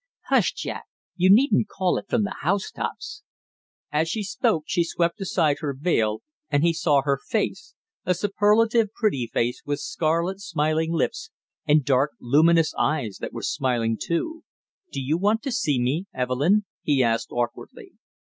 "Hush, 0.29 0.51
Jack, 0.53 0.85
you 1.15 1.29
needn't 1.29 1.67
call 1.67 1.99
it 1.99 2.09
from 2.09 2.23
the 2.23 2.37
housetops!" 2.41 3.21
As 3.91 4.09
she 4.09 4.23
spoke 4.23 4.63
she 4.65 4.83
swept 4.83 5.21
aside 5.21 5.57
her 5.59 5.75
veil 5.79 6.23
and 6.49 6.63
he 6.63 6.73
saw 6.73 7.03
her 7.03 7.19
face, 7.27 7.75
a 8.03 8.15
superlatively 8.15 8.89
pretty 8.95 9.27
face 9.31 9.61
with 9.63 9.77
scarlet 9.79 10.39
smiling 10.41 10.91
lips 10.91 11.29
and 11.67 11.85
dark 11.85 12.13
luminous 12.19 12.73
eyes 12.79 13.19
that 13.19 13.31
were 13.31 13.43
smiling, 13.43 13.95
too. 13.95 14.43
"Do 14.91 14.99
you 14.99 15.19
want 15.19 15.43
to 15.43 15.51
see 15.51 15.79
me, 15.79 16.07
Evelyn?" 16.15 16.65
he 16.81 17.03
asked 17.03 17.29
awkwardly. 17.31 17.91